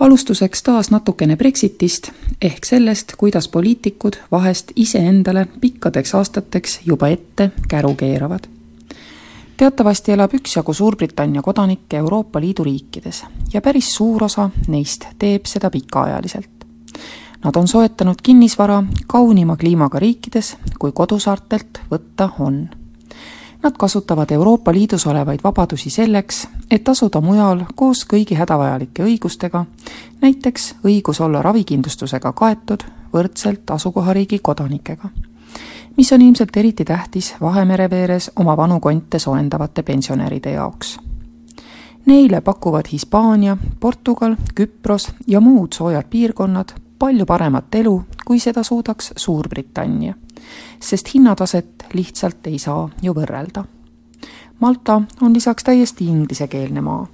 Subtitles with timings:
[0.00, 2.10] alustuseks taas natukene Brexitist
[2.42, 8.40] ehk sellest, kuidas poliitikud vahest iseendale pikkadeks aastateks juba ette käru keeravad.
[9.56, 15.70] teatavasti elab üksjagu Suurbritannia kodanikke Euroopa Liidu riikides ja päris suur osa neist teeb seda
[15.70, 16.50] pikaajaliselt.
[17.44, 22.68] Nad on soetanud kinnisvara kaunima kliimaga riikides, kui kodusaartelt võtta on
[23.66, 29.64] Nad kasutavad Euroopa Liidus olevaid vabadusi selleks, et asuda mujal koos kõigi hädavajalike õigustega,
[30.20, 35.08] näiteks õigus olla ravikindlustusega kaetud võrdselt asukohariigi kodanikega.
[35.96, 40.98] mis on ilmselt eriti tähtis Vahemere veeres oma vanu konte soojendavate pensionäride jaoks.
[42.06, 49.12] Neile pakuvad Hispaania, Portugal, Küpros ja muud soojad piirkonnad palju paremat elu, kui seda suudaks
[49.16, 50.14] Suurbritannia
[50.80, 53.64] sest hinnataset lihtsalt ei saa ju võrrelda.
[54.60, 57.06] Malta on lisaks täiesti inglisekeelne maa.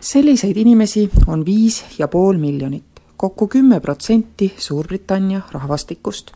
[0.00, 6.32] selliseid inimesi on viis ja pool miljonit, kokku kümme protsenti Suurbritannia rahvastikust.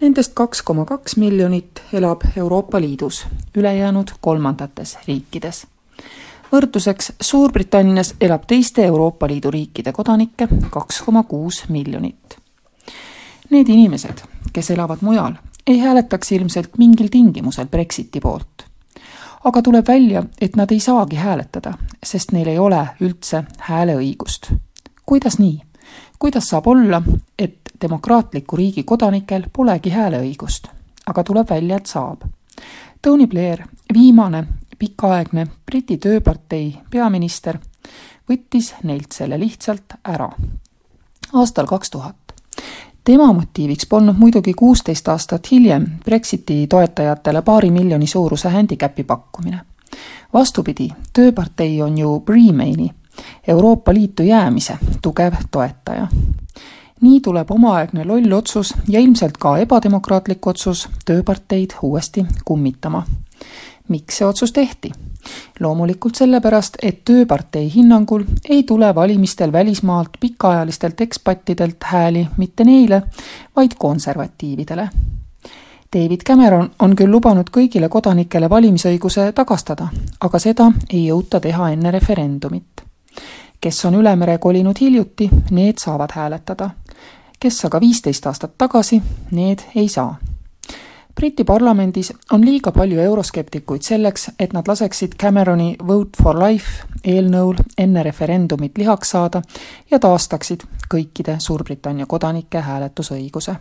[0.00, 5.66] Nendest kaks koma kaks miljonit elab Euroopa Liidus, ülejäänud kolmandates riikides
[6.52, 12.38] võrdluseks Suurbritannias elab teiste Euroopa Liidu riikide kodanikke kaks koma kuus miljonit.
[13.50, 14.22] Need inimesed,
[14.56, 15.34] kes elavad mujal,
[15.66, 18.64] ei hääletaks ilmselt mingil tingimusel Brexiti poolt.
[19.44, 24.52] aga tuleb välja, et nad ei saagi hääletada, sest neil ei ole üldse hääleõigust.
[25.06, 25.60] kuidas nii?
[26.18, 27.02] kuidas saab olla,
[27.38, 30.68] et demokraatliku riigi kodanikel polegi hääleõigust?
[31.06, 32.24] aga tuleb välja, et saab.
[33.02, 34.46] Tony Blair, viimane
[34.78, 37.58] pikaaegne Briti tööpartei peaminister,
[38.30, 40.30] võttis neilt selle lihtsalt ära.
[41.32, 42.25] aastal kaks tuhat
[43.06, 49.60] tema motiiviks polnud muidugi kuusteist aastat hiljem Brexiti toetajatele paari miljoni suuruse handicapi pakkumine.
[50.32, 52.90] vastupidi, tööpartei on ju Remaini,
[53.48, 56.06] Euroopa Liitu jäämise tugev toetaja.
[57.00, 63.02] nii tuleb omaaegne loll otsus ja ilmselt ka ebademokraatlik otsus tööparteid uuesti kummitama.
[63.88, 64.92] Miks see otsus tehti?
[65.60, 73.02] loomulikult sellepärast, et Tööpartei hinnangul ei tule valimistel välismaalt pikaajalistelt ekspattidelt hääli mitte neile,
[73.56, 74.88] vaid konservatiividele.
[75.96, 79.88] David Cameron on küll lubanud kõigile kodanikele valimisõiguse tagastada,
[80.20, 82.82] aga seda ei jõuta teha enne referendumit.
[83.60, 86.70] kes on üle mere kolinud hiljuti, need saavad hääletada.
[87.40, 90.16] kes aga viisteist aastat tagasi, need ei saa
[91.20, 97.56] Briti parlamendis on liiga palju euroskeptikuid selleks, et nad laseksid Cameroni Vote for Life eelnõul
[97.78, 99.40] enne referendumit lihaks saada
[99.90, 103.56] ja taastaksid kõikide Suurbritannia kodanike hääletusõiguse.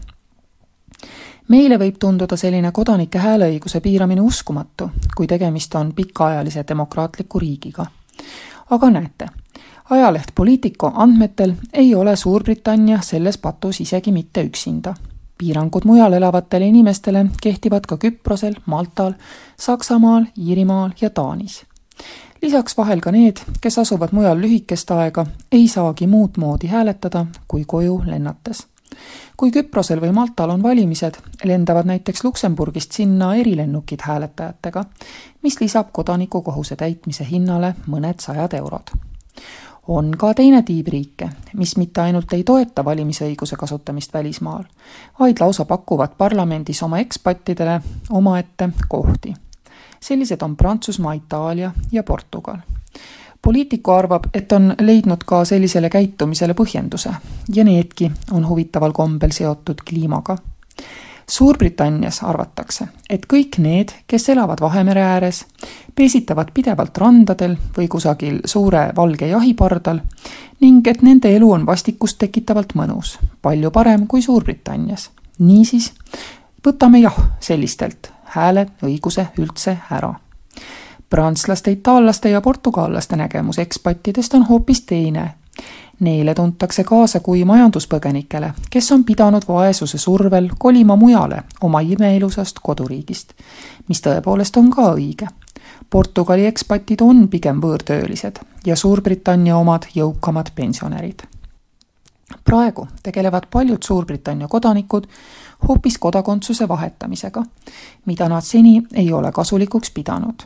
[1.47, 7.85] meile võib tunduda selline kodanike hääleõiguse piiramine uskumatu, kui tegemist on pikaajalise demokraatliku riigiga.
[8.69, 9.27] aga näete,
[9.89, 14.93] ajaleht Politico andmetel ei ole Suurbritannia selles patus isegi mitte üksinda
[15.37, 19.13] piirangud mujal elavatele inimestele kehtivad ka Küprosel, Maltal,
[19.59, 21.65] Saksamaal, Iirimaal ja Taanis.
[22.41, 27.63] lisaks vahel ka need, kes asuvad mujal lühikest aega, ei saagi muud moodi hääletada kui
[27.67, 28.67] koju lennates.
[29.37, 34.85] kui Küprosel või Maltal on valimised, lendavad näiteks Luksemburgist sinna erilennukid hääletajatega,
[35.41, 39.14] mis lisab kodanikukohuse täitmise hinnale mõned sajad eurod
[39.87, 44.63] on ka teine tiib riike, mis mitte ainult ei toeta valimisõiguse kasutamist välismaal,
[45.19, 49.33] vaid lausa pakuvad parlamendis oma ekspattidele omaette kohti.
[49.99, 52.57] sellised on Prantsusmaa, Itaalia ja Portugal.
[53.41, 57.13] poliitiku arvab, et on leidnud ka sellisele käitumisele põhjenduse
[57.55, 60.37] ja needki on huvitaval kombel seotud kliimaga
[61.27, 65.45] Suurbritannias arvatakse, et kõik need, kes elavad Vahemere ääres,
[65.95, 70.01] peesitavad pidevalt randadel või kusagil suure valge jahipardal
[70.61, 75.09] ning et nende elu on vastikust tekitavalt mõnus, palju parem kui Suurbritannias.
[75.39, 75.93] niisiis,
[76.67, 80.13] võtame jah sellistelt hääle õiguse üldse ära
[81.09, 85.33] prantslaste, itaallaste ja portugallaste nägemus ekspattidest on hoopis teine
[85.99, 93.31] Neile tuntakse kaasa kui majanduspõgenikele, kes on pidanud vaesuse survel kolima mujale oma imeilusast koduriigist,
[93.87, 95.27] mis tõepoolest on ka õige.
[95.89, 101.23] Portugali ekspatid on pigem võõrtöölised ja Suurbritannia omad jõukamad pensionärid.
[102.43, 105.07] praegu tegelevad paljud Suurbritannia kodanikud
[105.67, 107.43] hoopis kodakondsuse vahetamisega,
[108.05, 110.43] mida nad seni ei ole kasulikuks pidanud.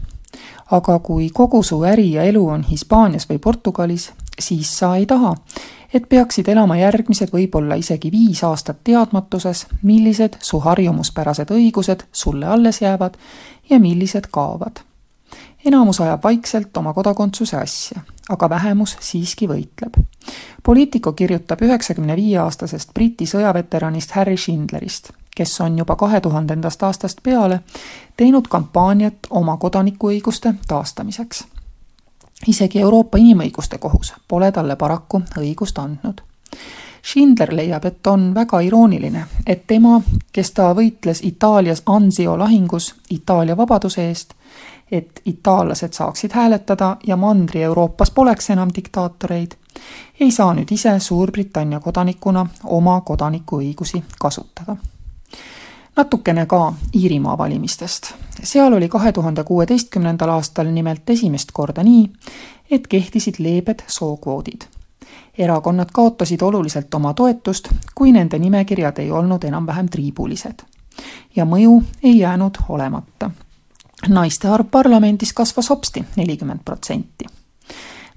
[0.71, 5.35] aga kui kogu su äri ja elu on Hispaanias või Portugalis, siis sa ei taha,
[5.93, 12.81] et peaksid elama järgmised võib-olla isegi viis aastat teadmatuses, millised su harjumuspärased õigused sulle alles
[12.81, 13.17] jäävad
[13.69, 14.79] ja millised kaovad.
[15.65, 19.99] enamus ajab vaikselt oma kodakondsuse asja, aga vähemus siiski võitleb.
[20.63, 27.23] Politico kirjutab üheksakümne viie aastasest Briti sõjaveteranist Harry Schindlerist, kes on juba kahe tuhandendast aastast
[27.23, 27.59] peale
[28.17, 31.43] teinud kampaaniat oma kodanikuõiguste taastamiseks
[32.47, 36.21] isegi Euroopa Inimõiguste Kohus pole talle paraku õigust andnud.
[37.03, 40.01] Schindler leiab, et on väga irooniline, et tema,
[40.31, 44.33] kes ta võitles Itaalias Anzio lahingus Itaalia vabaduse eest,
[44.91, 49.55] et itaallased saaksid hääletada ja Mandri-Euroopas poleks enam diktaatoreid,
[50.19, 54.75] ei saa nüüd ise Suurbritannia kodanikuna oma kodanikuõigusi kasutada
[55.99, 58.13] natukene ka Iirimaa valimistest.
[58.43, 62.09] seal oli kahe tuhande kuueteistkümnendal aastal nimelt esimest korda nii,
[62.71, 64.61] et kehtisid leebed sookvoodid.
[65.37, 70.63] erakonnad kaotasid oluliselt oma toetust, kui nende nimekirjad ei olnud enam-vähem triibulised.
[71.35, 73.31] ja mõju ei jäänud olemata.
[74.07, 77.25] naiste arv parlamendis kasvas hopsti nelikümmend protsenti.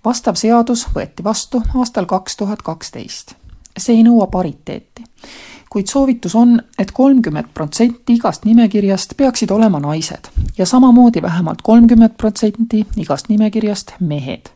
[0.05, 3.35] vastav seadus võeti vastu aastal kaks tuhat kaksteist.
[3.79, 5.03] see ei nõua pariteeti
[5.73, 10.29] kuid soovitus on, et kolmkümmend protsenti igast nimekirjast peaksid olema naised
[10.59, 14.51] ja samamoodi vähemalt kolmkümmend protsenti igast nimekirjast mehed.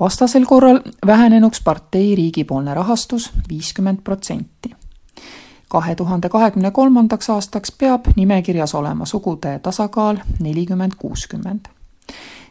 [0.00, 4.70] vastasel korral vähenenuks partei riigipoolne rahastus viiskümmend protsenti.
[5.68, 11.68] kahe tuhande kahekümne kolmandaks aastaks peab nimekirjas olema sugude tasakaal nelikümmend kuuskümmend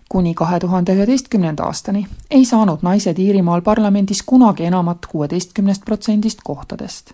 [0.10, 7.14] kuni kahe tuhande üheteistkümnenda aastani ei saanud naised Iirimaal parlamendis kunagi enamat kuueteistkümnest protsendist kohtadest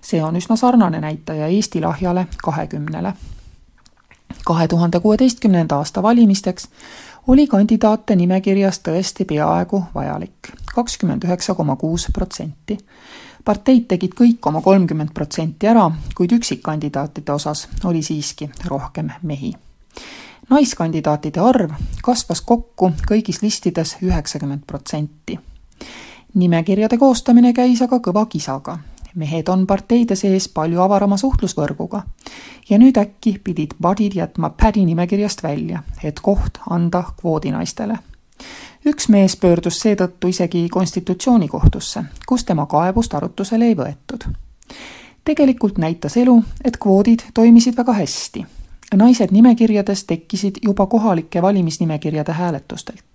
[0.00, 3.12] see on üsna sarnane näitaja Eesti lahjale kahekümnele.
[4.44, 6.68] kahe tuhande kuueteistkümnenda aasta valimisteks
[7.26, 12.78] oli kandidaate nimekirjas tõesti peaaegu vajalik, kakskümmend üheksa koma kuus protsenti.
[13.44, 19.54] parteid tegid kõik oma kolmkümmend protsenti ära, kuid üksikkandidaatide osas oli siiski rohkem mehi
[20.50, 21.72] naiskandidaatide arv
[22.04, 25.38] kasvas kokku kõigis listides üheksakümmend protsenti.
[26.34, 28.78] nimekirjade koostamine käis aga kõva kisaga
[29.18, 32.02] mehed on parteide sees palju avarama suhtlusvõrguga.
[32.70, 37.98] ja nüüd äkki pidid budid jätma Paddy nimekirjast välja, et koht anda kvoodinaistele.
[38.86, 44.30] üks mees pöördus seetõttu isegi konstitutsioonikohtusse, kus tema kaebust arutusele ei võetud.
[45.24, 48.46] tegelikult näitas elu, et kvoodid toimisid väga hästi.
[48.94, 53.08] naised nimekirjades tekkisid juba kohalike valimisnimekirjade hääletustelt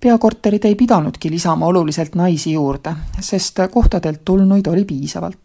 [0.00, 5.38] peakorterid ei pidanudki lisama oluliselt naisi juurde, sest kohtadelt tulnuid oli piisavalt.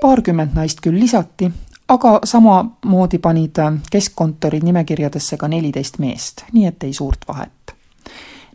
[0.00, 1.50] paarkümmend naist küll lisati,
[1.88, 3.56] aga samamoodi panid
[3.90, 7.74] keskkontorid nimekirjadesse ka neliteist meest, nii et ei suurt vahet.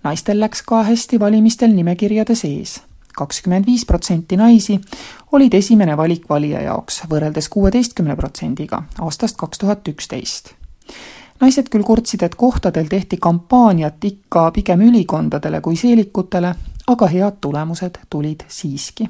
[0.03, 2.81] naistel läks ka hästi valimistel nimekirjade sees.
[3.17, 4.81] kakskümmend viis protsenti naisi
[5.31, 10.53] olid esimene valik valija jaoks, võrreldes kuueteistkümne protsendiga aastast kaks tuhat üksteist
[11.41, 16.55] naised küll kurtsid, et kohtadel tehti kampaaniat ikka pigem ülikondadele kui seelikutele,
[16.88, 19.09] aga head tulemused tulid siiski.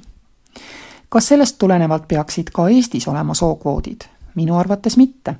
[1.10, 4.02] kas sellest tulenevalt peaksid ka Eestis olema sookvoodid?
[4.36, 5.36] minu arvates mitte.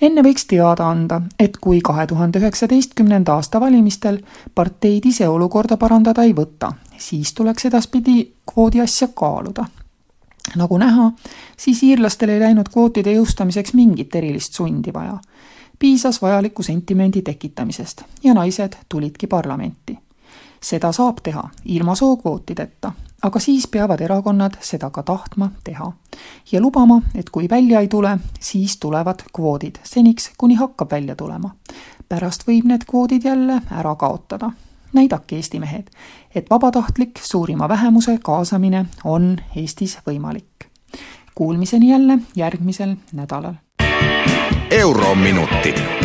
[0.00, 4.20] enne võiks teada anda, et kui kahe tuhande üheksateistkümnenda aasta valimistel
[4.54, 9.64] parteid ise olukorda parandada ei võta, siis tuleks edaspidi kvoodi asja kaaluda.
[10.56, 11.12] nagu näha,
[11.56, 15.18] siis iirlastel ei läinud kvootide jõustamiseks mingit erilist sundi vaja
[15.78, 19.98] piisas vajaliku sentimendi tekitamisest ja naised tulidki parlamenti.
[20.62, 22.92] seda saab teha ilma sookvootideta,
[23.22, 25.92] aga siis peavad erakonnad seda ka tahtma teha
[26.52, 31.50] ja lubama, et kui välja ei tule, siis tulevad kvoodid, seniks kuni hakkab välja tulema.
[32.08, 34.50] pärast võib need kvoodid jälle ära kaotada.
[34.92, 35.90] näidake, Eesti mehed,
[36.34, 40.66] et vabatahtlik suurima vähemuse kaasamine on Eestis võimalik.
[41.34, 43.54] Kuulmiseni jälle järgmisel nädalal
[44.70, 45.97] Eurominutid